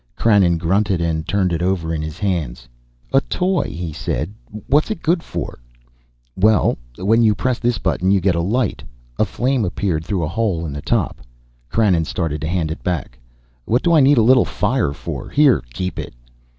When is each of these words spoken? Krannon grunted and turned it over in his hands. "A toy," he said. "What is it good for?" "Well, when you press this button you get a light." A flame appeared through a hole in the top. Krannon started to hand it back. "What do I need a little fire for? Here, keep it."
Krannon 0.15 0.57
grunted 0.57 0.99
and 0.99 1.27
turned 1.27 1.53
it 1.53 1.61
over 1.61 1.93
in 1.93 2.01
his 2.01 2.17
hands. 2.17 2.67
"A 3.13 3.21
toy," 3.21 3.65
he 3.65 3.93
said. 3.93 4.33
"What 4.65 4.85
is 4.85 4.89
it 4.89 5.03
good 5.03 5.21
for?" 5.21 5.59
"Well, 6.35 6.79
when 6.97 7.21
you 7.21 7.35
press 7.35 7.59
this 7.59 7.77
button 7.77 8.09
you 8.09 8.19
get 8.19 8.33
a 8.33 8.41
light." 8.41 8.81
A 9.19 9.25
flame 9.25 9.63
appeared 9.63 10.03
through 10.03 10.23
a 10.23 10.27
hole 10.27 10.65
in 10.65 10.73
the 10.73 10.81
top. 10.81 11.21
Krannon 11.69 12.05
started 12.05 12.41
to 12.41 12.47
hand 12.47 12.71
it 12.71 12.83
back. 12.83 13.19
"What 13.65 13.83
do 13.83 13.93
I 13.93 13.99
need 13.99 14.17
a 14.17 14.23
little 14.23 14.43
fire 14.43 14.91
for? 14.93 15.29
Here, 15.29 15.61
keep 15.71 15.99
it." 15.99 16.15